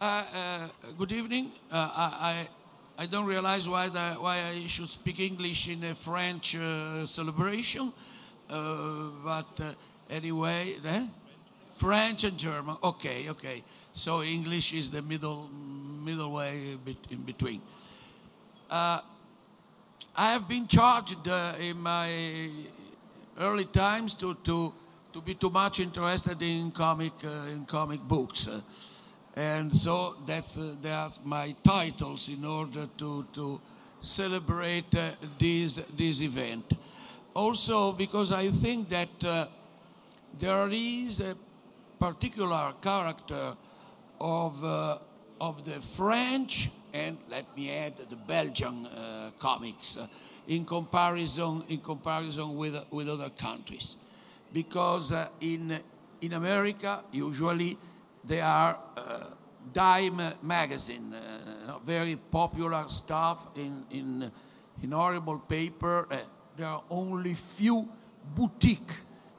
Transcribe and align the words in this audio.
uh, 0.00 0.68
good 0.96 1.12
evening. 1.12 1.50
Uh, 1.70 1.90
I, 1.94 2.48
I, 2.96 3.06
don't 3.06 3.26
realize 3.26 3.68
why, 3.68 3.88
the, 3.88 4.14
why 4.20 4.42
I 4.42 4.66
should 4.66 4.90
speak 4.90 5.20
English 5.20 5.68
in 5.68 5.82
a 5.84 5.94
French 5.94 6.56
uh, 6.56 7.04
celebration, 7.04 7.92
uh, 8.48 9.10
but 9.24 9.60
uh, 9.60 9.72
anyway, 10.08 10.76
eh? 10.84 11.06
French 11.76 12.24
and 12.24 12.38
German. 12.38 12.76
Okay, 12.82 13.28
okay. 13.28 13.64
So 13.92 14.22
English 14.22 14.72
is 14.72 14.90
the 14.90 15.02
middle 15.02 15.48
middle 16.04 16.32
way 16.32 16.76
in 17.10 17.22
between. 17.22 17.60
Uh, 18.70 19.00
I 20.14 20.32
have 20.32 20.48
been 20.48 20.66
charged 20.66 21.28
uh, 21.28 21.54
in 21.60 21.78
my 21.78 22.50
early 23.38 23.66
times 23.66 24.14
to, 24.14 24.34
to, 24.44 24.72
to 25.12 25.20
be 25.20 25.34
too 25.34 25.50
much 25.50 25.80
interested 25.80 26.40
in 26.42 26.70
comic, 26.70 27.12
uh, 27.24 27.52
in 27.52 27.64
comic 27.66 28.00
books. 28.00 28.48
Uh, 29.38 29.40
and 29.40 29.74
so 29.74 30.16
that's, 30.26 30.58
uh, 30.58 30.74
that's 30.82 31.20
my 31.24 31.54
titles 31.62 32.28
in 32.28 32.44
order 32.44 32.88
to, 32.96 33.24
to 33.32 33.60
celebrate 34.00 34.94
uh, 34.96 35.10
this, 35.38 35.80
this 35.96 36.20
event. 36.20 36.72
Also, 37.34 37.92
because 37.92 38.32
I 38.32 38.50
think 38.50 38.88
that 38.88 39.24
uh, 39.24 39.46
there 40.38 40.68
is 40.70 41.20
a 41.20 41.36
particular 41.98 42.72
character 42.82 43.54
of, 44.20 44.64
of 45.40 45.64
the 45.64 45.80
French 45.96 46.70
and 46.92 47.18
let 47.28 47.44
me 47.56 47.70
add 47.70 47.96
the 48.10 48.16
Belgian 48.16 48.86
uh, 48.86 49.30
comics 49.38 49.96
uh, 49.96 50.06
in 50.46 50.64
comparison 50.64 51.62
in 51.68 51.78
comparison 51.80 52.56
with 52.56 52.74
with 52.90 53.08
other 53.08 53.30
countries, 53.30 53.96
because 54.52 55.12
uh, 55.12 55.28
in 55.40 55.78
in 56.22 56.32
America 56.32 57.02
usually 57.12 57.76
they 58.24 58.40
are 58.40 58.78
uh, 58.96 59.07
dime 59.72 60.34
magazine, 60.42 61.14
uh, 61.14 61.78
very 61.84 62.16
popular 62.16 62.84
stuff 62.88 63.46
in 63.54 63.84
in 63.90 64.30
in 64.82 64.92
horrible 64.92 65.38
paper. 65.38 66.06
Uh, 66.10 66.18
there 66.56 66.66
are 66.66 66.82
only 66.90 67.34
few 67.34 67.88
boutique 68.34 68.92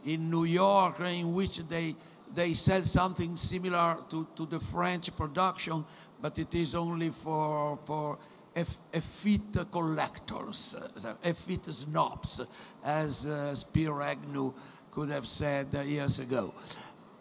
in 0.05 0.30
New 0.30 0.45
York 0.45 1.00
in 1.00 1.33
which 1.33 1.57
they 1.67 1.95
they 2.35 2.53
sell 2.53 2.83
something 2.83 3.35
similar 3.35 3.97
to, 4.09 4.27
to 4.35 4.45
the 4.45 4.59
French 4.59 5.16
production, 5.16 5.83
but 6.22 6.38
it 6.38 6.53
is 6.53 6.75
only 6.75 7.09
for, 7.09 7.77
for 7.85 8.17
effete 8.94 9.57
collectors, 9.72 10.75
uh, 10.75 11.13
effete 11.23 11.66
snobs, 11.66 12.41
as 12.83 13.25
uh, 13.25 13.55
Agnew 14.02 14.53
could 14.91 15.09
have 15.09 15.27
said 15.27 15.67
uh, 15.75 15.81
years 15.81 16.19
ago. 16.19 16.53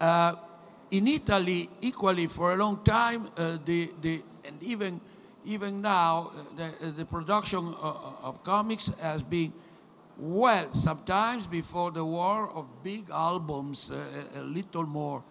Uh, 0.01 0.35
in 0.91 1.07
Italy, 1.07 1.69
equally 1.81 2.27
for 2.27 2.53
a 2.53 2.57
long 2.57 2.83
time, 2.85 3.29
uh, 3.37 3.59
the, 3.65 3.91
the, 4.01 4.23
and 4.45 4.63
even, 4.63 5.01
even 5.45 5.81
now, 5.83 6.33
uh, 6.35 6.71
the, 6.81 6.93
the 6.93 7.05
production 7.05 7.75
of, 7.75 8.17
of 8.23 8.45
comics 8.45 8.91
has 9.01 9.23
been 9.23 9.53
well, 10.19 10.75
sometimes 10.75 11.47
before 11.47 11.93
the 11.93 12.05
war, 12.05 12.51
of 12.51 12.67
big 12.83 13.09
albums, 13.11 13.91
uh, 13.91 14.25
a 14.35 14.43
little 14.43 14.85
more, 14.85 15.23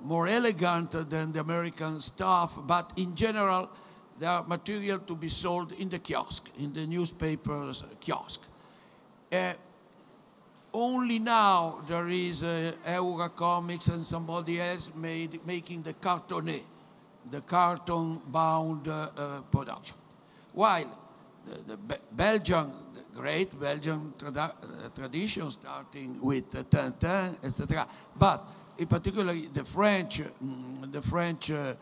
more 0.00 0.28
elegant 0.28 0.92
than 1.10 1.32
the 1.32 1.40
American 1.40 1.98
stuff, 1.98 2.56
but 2.66 2.92
in 2.96 3.16
general, 3.16 3.68
they 4.20 4.26
are 4.26 4.44
material 4.44 5.00
to 5.00 5.16
be 5.16 5.28
sold 5.28 5.72
in 5.72 5.88
the 5.88 5.98
kiosk, 5.98 6.48
in 6.58 6.72
the 6.72 6.86
newspapers 6.86 7.82
kiosk. 7.98 8.42
Uh, 9.32 9.54
only 10.72 11.18
now 11.18 11.80
there 11.88 12.08
is 12.08 12.42
uh, 12.42 12.72
Comics 13.36 13.88
and 13.88 14.04
somebody 14.04 14.60
else 14.60 14.90
made, 14.94 15.44
making 15.46 15.82
the 15.82 15.94
cartonné, 15.94 16.62
the 17.30 17.40
carton-bound 17.42 18.88
uh, 18.88 19.10
uh, 19.16 19.40
production. 19.42 19.96
While 20.52 20.98
the, 21.46 21.76
the 21.76 21.98
Belgian 22.12 22.72
great 23.14 23.58
Belgian 23.60 24.12
trad- 24.18 24.36
uh, 24.38 24.88
tradition, 24.94 25.50
starting 25.50 26.18
with 26.20 26.50
Tintin, 26.50 27.36
etc. 27.44 27.86
But 28.16 28.48
in 28.78 28.86
particular, 28.86 29.36
the 29.52 29.64
French, 29.64 30.20
mm, 30.20 30.90
the 30.90 31.02
French 31.02 31.50
uh, 31.50 31.74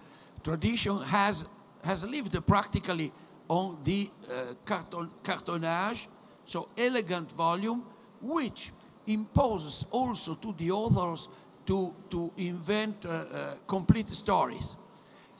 tradition 0.42 1.00
has 1.02 1.44
has 1.82 2.04
lived 2.04 2.36
practically 2.46 3.12
on 3.48 3.78
the 3.84 4.10
uh, 4.30 4.54
carton, 4.64 5.10
cartonnage, 5.22 6.08
so 6.44 6.68
elegant 6.76 7.32
volume, 7.32 7.82
which 8.20 8.70
imposes 9.12 9.84
also 9.91 10.34
to 10.34 10.53
the 10.59 10.71
authors 10.71 11.28
to, 11.66 11.94
to 12.10 12.31
invent 12.37 13.04
uh, 13.04 13.09
uh, 13.09 13.54
complete 13.66 14.09
stories 14.10 14.76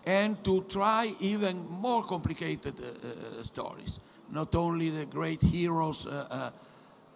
and 0.05 0.43
to 0.45 0.63
try 0.63 1.15
even 1.21 1.67
more 1.69 2.03
complicated 2.03 2.75
uh, 2.81 3.41
uh 3.41 3.45
stories 3.45 4.01
not 4.31 4.55
only 4.55 4.91
the 4.91 5.07
great 5.07 5.43
heroes 5.43 6.07
uh, 6.07 6.51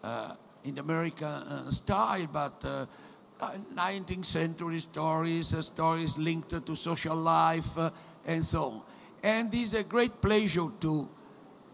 uh, 0.02 0.34
in 0.64 0.78
American 0.78 1.70
style, 1.70 2.26
but 2.32 2.88
19th 3.74 4.24
century 4.26 4.80
stories, 4.80 5.54
stories 5.64 6.18
linked 6.18 6.66
to 6.66 6.74
social 6.74 7.16
life, 7.16 7.78
and 8.24 8.44
so 8.44 8.64
on. 8.64 8.82
And 9.22 9.54
it's 9.54 9.74
a 9.74 9.82
great 9.82 10.20
pleasure 10.20 10.68
to 10.80 11.08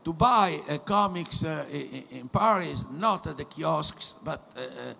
to 0.04 0.12
buy 0.12 0.60
uh, 0.68 0.78
comics 0.78 1.44
uh, 1.44 1.64
in, 1.70 2.28
Paris, 2.28 2.84
not 2.90 3.26
at 3.26 3.36
the 3.36 3.44
kiosks, 3.44 4.14
but 4.24 4.40
uh, 4.56 4.94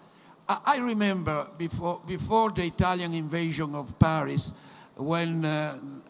I 0.48 0.78
remember 0.78 1.46
before, 1.56 2.00
before 2.06 2.50
the 2.50 2.64
Italian 2.64 3.14
invasion 3.14 3.74
of 3.74 3.96
Paris, 3.98 4.52
when 4.96 5.42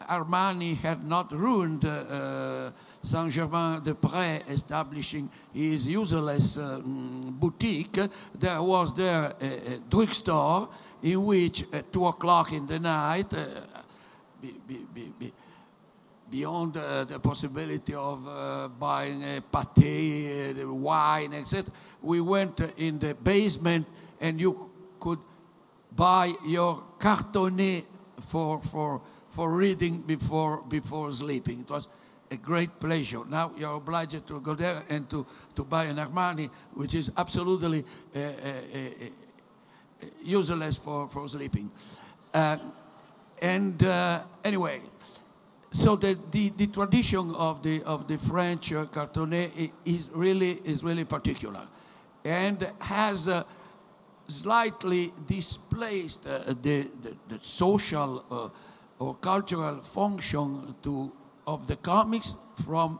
Armani 0.09 0.75
had 0.75 1.05
not 1.05 1.31
ruined 1.31 1.85
Saint-Germain-des-Prés 3.03 4.49
establishing 4.49 5.29
his 5.53 5.87
useless 5.87 6.57
uh, 6.57 6.79
boutique, 6.83 7.99
there 8.35 8.61
was 8.61 8.95
there 8.95 9.33
a, 9.41 9.73
a 9.73 9.77
drugstore 9.89 10.69
in 11.03 11.25
which 11.25 11.65
at 11.73 11.91
2 11.91 12.05
o'clock 12.05 12.53
in 12.53 12.67
the 12.67 12.79
night, 12.79 13.33
uh, 13.33 13.47
be, 14.41 14.55
be, 14.67 15.11
be, 15.19 15.33
beyond 16.31 16.77
uh, 16.77 17.03
the 17.03 17.19
possibility 17.19 17.93
of 17.93 18.25
uh, 18.25 18.69
buying 18.79 19.21
a 19.21 19.41
pâté, 19.41 20.63
uh, 20.63 20.73
wine, 20.73 21.33
etc., 21.33 21.71
we 22.01 22.21
went 22.21 22.61
in 22.77 22.97
the 22.97 23.13
basement 23.13 23.85
and 24.21 24.39
you 24.39 24.69
could 24.99 25.19
buy 25.95 26.33
your 26.45 26.81
cartonné 26.97 27.83
for, 28.27 28.61
for, 28.61 29.01
for 29.29 29.51
reading 29.51 29.99
before, 29.99 30.63
before 30.69 31.11
sleeping. 31.11 31.61
It 31.61 31.69
was 31.69 31.89
a 32.31 32.37
great 32.37 32.79
pleasure. 32.79 33.25
Now 33.27 33.51
you're 33.57 33.75
obliged 33.75 34.25
to 34.25 34.39
go 34.39 34.55
there 34.55 34.83
and 34.89 35.09
to, 35.09 35.25
to 35.55 35.63
buy 35.65 35.85
an 35.85 35.97
Armani, 35.97 36.49
which 36.73 36.95
is 36.95 37.11
absolutely 37.17 37.83
uh, 38.15 38.19
uh, 38.19 38.21
uh, 38.21 40.05
useless 40.23 40.77
for, 40.77 41.09
for 41.09 41.27
sleeping. 41.27 41.69
And 42.33 43.83
anyway, 44.43 44.81
so 45.71 45.95
the, 45.95 46.17
the, 46.31 46.49
the, 46.57 46.67
tradition 46.67 47.33
of 47.35 47.63
the, 47.63 47.81
of 47.83 48.07
the 48.07 48.17
French 48.17 48.73
uh, 48.73 48.85
is 49.85 50.09
really, 50.13 50.61
is 50.65 50.83
really 50.83 51.05
particular 51.05 51.65
and 52.25 52.69
has 52.79 53.29
slightly 54.27 55.13
displaced 55.27 56.23
the, 56.23 56.57
the, 56.61 57.15
the, 57.29 57.39
social 57.41 58.51
or 58.99 59.15
cultural 59.15 59.81
function 59.81 60.75
to 60.83 61.11
of 61.47 61.67
the 61.67 61.75
comics 61.77 62.35
from 62.63 62.99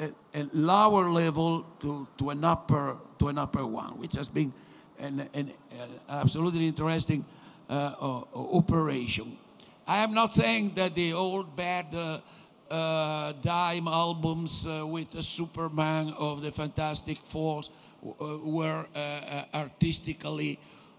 a, 0.00 0.10
a, 0.34 0.48
lower 0.52 1.08
level 1.08 1.64
to, 1.80 2.06
to 2.18 2.30
an 2.30 2.44
upper 2.44 2.96
to 3.18 3.28
an 3.28 3.38
upper 3.38 3.66
one, 3.66 3.98
which 3.98 4.14
has 4.14 4.28
been 4.28 4.52
an, 4.98 5.28
an, 5.34 5.52
an 5.70 5.88
absolutely 6.08 6.66
interesting 6.66 7.24
uh, 7.68 7.94
uh, 8.00 8.22
operation. 8.34 9.36
I 9.88 10.00
am 10.04 10.12
not 10.12 10.34
saying 10.34 10.72
that 10.74 10.94
the 10.94 11.14
old 11.14 11.56
bad 11.56 11.94
uh, 11.94 12.20
uh 12.70 13.32
dime 13.40 13.88
albums 13.88 14.66
uh, 14.66 14.86
with 14.86 15.10
the 15.10 15.22
Superman 15.22 16.12
of 16.18 16.42
the 16.42 16.52
Fantastic 16.52 17.16
Four 17.24 17.62
uh, 18.04 18.36
were 18.44 18.84
artistically 19.54 20.58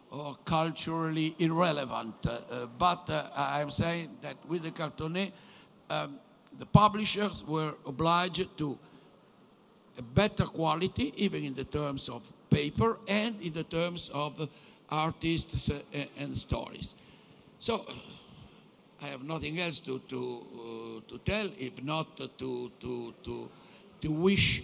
or 0.10 0.36
culturally 0.44 1.36
irrelevant. 1.38 2.16
but 2.80 3.08
I 3.36 3.62
am 3.62 3.70
saying 3.70 4.10
that 4.24 4.38
with 4.48 4.64
the 4.64 4.72
cartonné, 4.72 5.34
um, 5.92 6.18
the 6.58 6.66
publishers 6.66 7.44
were 7.48 7.76
obliged 7.86 8.58
to 8.58 8.76
a 10.00 10.02
better 10.02 10.46
quality, 10.46 11.14
even 11.16 11.44
in 11.44 11.54
the 11.54 11.66
terms 11.66 12.10
of 12.10 12.24
paper 12.50 12.98
and 13.08 13.40
in 13.40 13.54
the 13.54 13.66
terms 13.66 14.10
of 14.16 14.50
artists 14.90 15.70
uh, 15.70 15.80
and 16.18 16.36
stories. 16.36 16.96
So 17.60 17.86
I 19.01 19.07
have 19.07 19.24
nothing 19.24 19.60
else 19.60 19.80
to, 19.80 20.00
to, 20.10 20.42
uh, 20.54 21.10
to 21.10 21.18
tell, 21.19 21.50
if 21.57 21.81
not 21.81 22.18
to, 22.18 22.28
to, 22.80 23.13
to, 23.24 23.50
to 24.01 24.12
wish, 24.12 24.62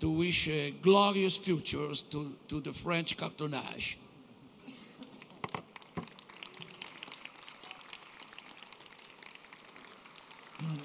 to 0.00 0.10
wish 0.10 0.48
uh, 0.48 0.70
glorious 0.82 1.36
futures 1.36 2.02
to, 2.10 2.34
to 2.48 2.60
the 2.60 2.72
French 2.72 3.16
cartonnage. 3.16 3.98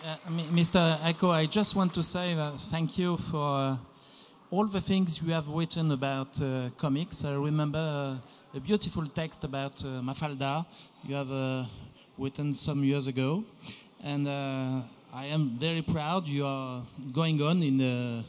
Uh, 0.04 0.16
Mr. 0.54 1.00
Eco, 1.04 1.32
I 1.32 1.48
just 1.48 1.76
want 1.76 1.94
to 1.96 2.04
say 2.04 2.34
uh, 2.34 2.52
thank 2.70 3.00
you 3.00 3.18
for 3.18 3.38
uh, 3.38 3.78
all 4.52 4.68
the 4.68 4.82
things 4.82 5.22
you 5.24 5.32
have 5.32 5.48
written 5.48 5.92
about 5.92 6.40
uh, 6.40 6.70
comics. 6.78 7.24
I 7.24 7.34
remember 7.34 7.80
uh, 8.54 8.58
a 8.58 8.60
beautiful 8.60 9.08
text 9.08 9.44
about 9.44 9.84
uh, 9.84 10.02
Mafalda 10.02 10.66
you 11.04 11.16
have 11.16 11.32
written 12.18 12.54
some 12.54 12.84
years 12.84 13.08
ago. 13.08 13.44
And 14.04 14.28
uh, 14.28 14.82
I 15.14 15.26
am 15.26 15.58
very 15.60 15.82
proud 15.82 16.28
you 16.28 16.46
are 16.46 16.84
going 17.14 17.42
on 17.42 17.62
in 17.62 17.82
uh, 17.82 18.24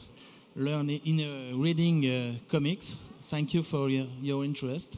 learning, 0.55 1.01
in 1.05 1.19
uh, 1.19 1.57
reading 1.57 2.39
comics. 2.49 2.95
Thank 3.29 3.53
you 3.53 3.63
for 3.63 3.89
your, 3.89 4.05
your 4.21 4.43
interest. 4.43 4.97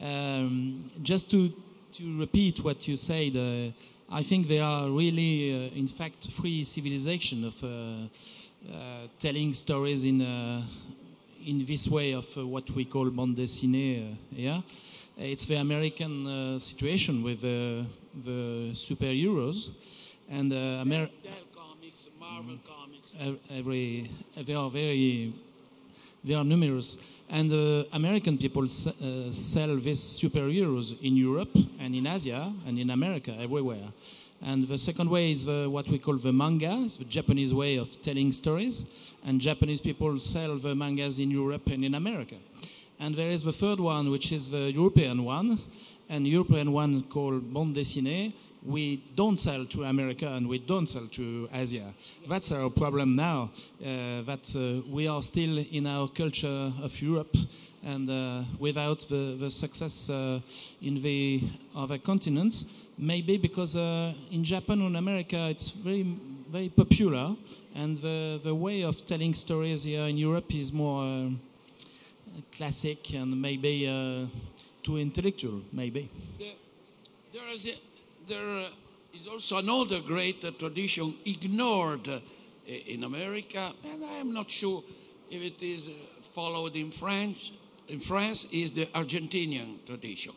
Um, 0.00 0.90
just 1.02 1.30
to, 1.30 1.52
to 1.92 2.18
repeat 2.18 2.62
what 2.64 2.86
you 2.88 2.96
said, 2.96 3.72
I 4.12 4.24
think 4.24 4.48
there 4.48 4.64
are 4.64 4.90
really, 4.90 5.52
uh, 5.52 5.78
in 5.78 5.86
fact, 5.86 6.26
three 6.32 6.64
civilizations 6.64 7.44
of 7.46 7.62
uh, 7.62 8.74
uh, 8.74 9.06
telling 9.20 9.54
stories 9.54 10.04
in 10.04 10.20
in 11.46 11.64
this 11.64 11.88
way 11.88 12.12
of 12.12 12.26
what 12.36 12.68
we 12.72 12.84
call 12.84 13.08
bande 13.08 13.36
dessinée. 13.36 14.14
yeah, 14.32 14.60
it's 15.16 15.46
the 15.46 15.54
American 15.54 16.58
situation 16.58 17.22
with 17.22 17.42
the 18.24 18.70
superheroes 18.72 19.70
and 20.28 20.52
uh, 20.52 20.82
Amer- 20.82 21.08
comics, 21.54 22.08
Marvel 22.18 22.58
comics. 22.66 23.16
Every 23.50 24.10
they 24.36 24.54
are 24.54 24.70
very 24.70 25.32
they 26.22 26.34
are 26.34 26.44
numerous. 26.44 26.98
And 27.28 27.52
uh, 27.52 27.84
American 27.92 28.36
people 28.36 28.64
uh, 28.64 29.32
sell 29.32 29.76
these 29.76 30.00
superheroes 30.00 31.00
in 31.00 31.16
Europe 31.16 31.56
and 31.78 31.94
in 31.94 32.06
Asia 32.06 32.52
and 32.66 32.78
in 32.78 32.90
America, 32.90 33.34
everywhere. 33.38 33.92
And 34.42 34.66
the 34.66 34.78
second 34.78 35.10
way 35.10 35.32
is 35.32 35.44
the, 35.44 35.68
what 35.68 35.86
we 35.88 35.98
call 35.98 36.16
the 36.16 36.32
manga, 36.32 36.82
it's 36.84 36.96
the 36.96 37.04
Japanese 37.04 37.52
way 37.52 37.76
of 37.76 38.00
telling 38.02 38.32
stories. 38.32 38.84
And 39.24 39.40
Japanese 39.40 39.80
people 39.80 40.18
sell 40.18 40.56
the 40.56 40.74
mangas 40.74 41.18
in 41.18 41.30
Europe 41.30 41.66
and 41.68 41.84
in 41.84 41.94
America. 41.94 42.36
And 43.00 43.16
there 43.16 43.30
is 43.30 43.42
the 43.42 43.52
third 43.52 43.80
one, 43.80 44.10
which 44.10 44.30
is 44.30 44.50
the 44.50 44.70
European 44.72 45.24
one, 45.24 45.58
and 46.10 46.28
European 46.28 46.70
one 46.72 47.02
called 47.04 47.52
bande 47.52 47.74
dessinée, 47.76 48.34
we 48.62 49.02
don't 49.14 49.40
sell 49.40 49.64
to 49.64 49.84
America 49.84 50.28
and 50.28 50.46
we 50.46 50.58
don't 50.58 50.86
sell 50.86 51.06
to 51.06 51.48
Asia. 51.52 51.94
That's 52.28 52.52
our 52.52 52.68
problem 52.68 53.16
now, 53.16 53.50
uh, 53.80 54.20
that 54.22 54.54
uh, 54.54 54.86
we 54.90 55.08
are 55.08 55.22
still 55.22 55.58
in 55.58 55.86
our 55.86 56.08
culture 56.08 56.72
of 56.82 57.00
Europe 57.00 57.34
and 57.82 58.10
uh, 58.10 58.42
without 58.58 59.00
the, 59.08 59.36
the 59.40 59.48
success 59.48 60.10
uh, 60.10 60.40
in 60.82 61.00
the 61.00 61.42
other 61.74 61.96
continents. 61.96 62.66
Maybe 62.98 63.38
because 63.38 63.76
uh, 63.76 64.12
in 64.30 64.44
Japan 64.44 64.82
and 64.82 64.98
America 64.98 65.48
it's 65.48 65.70
very, 65.70 66.02
very 66.50 66.68
popular 66.68 67.34
and 67.74 67.96
the, 67.96 68.40
the 68.44 68.54
way 68.54 68.82
of 68.82 69.06
telling 69.06 69.32
stories 69.32 69.84
here 69.84 70.04
in 70.04 70.18
Europe 70.18 70.54
is 70.54 70.70
more 70.70 71.02
uh, 71.04 71.30
classic 72.56 73.12
and 73.14 73.40
maybe 73.40 73.86
too 74.82 74.96
intellectual, 74.96 75.62
maybe. 75.72 76.08
There, 76.38 76.52
there 77.32 77.48
is 77.48 77.66
a 77.66 77.74
there 78.28 78.66
is 79.12 79.26
also 79.26 79.58
another 79.58 80.00
great 80.00 80.44
uh, 80.44 80.52
tradition 80.52 81.16
ignored 81.24 82.08
uh, 82.08 82.20
in 82.66 83.04
America, 83.04 83.72
and 83.92 84.04
I 84.04 84.18
am 84.18 84.32
not 84.32 84.48
sure 84.48 84.84
if 85.30 85.42
it 85.42 85.62
is 85.62 85.86
uh, 85.86 85.90
followed 86.34 86.76
in 86.76 86.90
France. 86.90 87.52
In 87.88 87.98
France, 87.98 88.46
is 88.52 88.70
the 88.70 88.86
Argentinian 88.86 89.84
tradition. 89.84 90.32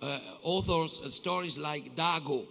Uh, 0.00 0.18
authors 0.42 1.00
uh, 1.04 1.10
stories 1.10 1.58
like 1.58 1.94
Dago 1.94 2.46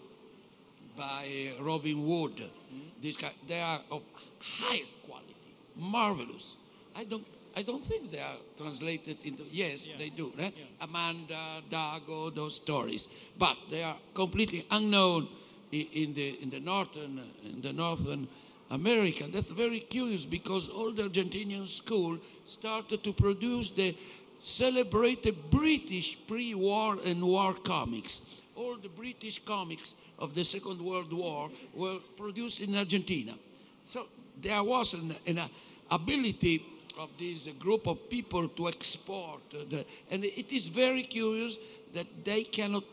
by 0.95 1.51
Robin 1.59 2.07
Wood, 2.07 2.35
mm-hmm. 2.35 3.01
this 3.01 3.17
guy, 3.17 3.31
they 3.47 3.59
are 3.59 3.81
of 3.89 4.03
highest 4.39 4.93
quality, 5.07 5.55
marvelous. 5.75 6.55
I 6.95 7.03
don't 7.05 7.25
I 7.55 7.61
don't 7.61 7.83
think 7.83 8.11
they 8.11 8.19
are 8.19 8.37
translated 8.57 9.17
into. 9.25 9.43
Yes, 9.51 9.87
yeah. 9.87 9.95
they 9.97 10.09
do. 10.09 10.31
Yeah. 10.37 10.49
Amanda, 10.81 11.61
Dago, 11.69 12.33
those 12.33 12.55
stories, 12.55 13.09
but 13.37 13.57
they 13.69 13.83
are 13.83 13.97
completely 14.13 14.65
unknown 14.71 15.27
in 15.71 16.13
the 16.13 16.37
in 16.41 16.49
the 16.49 16.59
northern 16.59 17.21
in 17.43 17.61
the 17.61 17.73
northern 17.73 18.27
America. 18.71 19.25
That's 19.31 19.51
very 19.51 19.81
curious 19.81 20.25
because 20.25 20.67
all 20.67 20.91
the 20.91 21.03
Argentinian 21.03 21.67
school 21.67 22.17
started 22.45 23.03
to 23.03 23.13
produce 23.13 23.69
the 23.69 23.95
celebrated 24.39 25.35
British 25.51 26.17
pre-war 26.27 26.97
and 27.05 27.23
war 27.23 27.53
comics. 27.53 28.21
All 28.55 28.77
the 28.77 28.89
British 28.89 29.39
comics 29.45 29.93
of 30.19 30.33
the 30.33 30.43
Second 30.43 30.81
World 30.81 31.13
War 31.13 31.49
were 31.73 31.99
produced 32.17 32.61
in 32.61 32.75
Argentina. 32.75 33.35
So 33.83 34.07
there 34.41 34.63
was 34.63 34.93
an, 34.93 35.15
an 35.27 35.41
ability 35.89 36.65
of 36.97 37.09
this 37.17 37.47
group 37.59 37.87
of 37.87 38.09
people 38.09 38.47
to 38.47 38.67
export. 38.67 39.41
The, 39.49 39.85
and 40.11 40.23
it 40.23 40.51
is 40.51 40.67
very 40.67 41.03
curious 41.03 41.57
that 41.93 42.07
they 42.23 42.43
cannot 42.43 42.83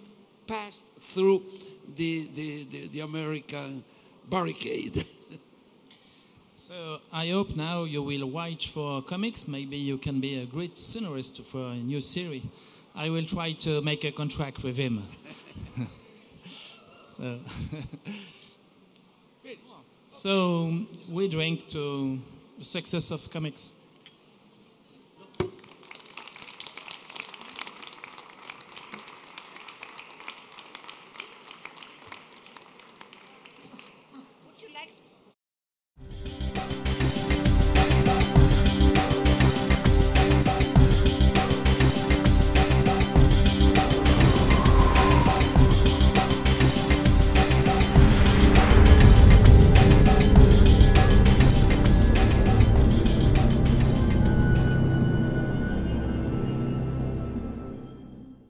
pass 0.47 0.81
through 0.99 1.43
the, 1.97 2.29
the, 2.35 2.65
the, 2.65 2.89
the 2.89 3.01
American 3.01 3.85
barricade. 4.29 5.05
so 6.57 7.01
I 7.13 7.29
hope 7.29 7.57
now 7.57 7.85
you 7.85 8.03
will 8.03 8.27
watch 8.27 8.71
for 8.71 9.03
comics. 9.03 9.49
Maybe 9.49 9.77
you 9.77 9.99
can 9.99 10.21
be 10.21 10.43
a 10.43 10.47
great 10.47 10.75
scenarist 10.75 11.45
for 11.45 11.73
a 11.73 11.75
new 11.75 12.01
series. 12.01 12.43
I 12.95 13.09
will 13.09 13.25
try 13.25 13.53
to 13.53 13.81
make 13.83 14.05
a 14.05 14.13
contract 14.13 14.63
with 14.63 14.77
him. 14.77 15.03
so, 17.17 17.39
so 20.09 20.79
we 21.09 21.29
drink 21.29 21.69
to 21.71 22.19
the 22.59 22.65
success 22.65 23.11
of 23.11 23.31
comics. 23.31 23.73